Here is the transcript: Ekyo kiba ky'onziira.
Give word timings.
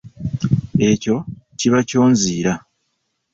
Ekyo 0.89 1.15
kiba 1.59 1.79
ky'onziira. 1.89 2.53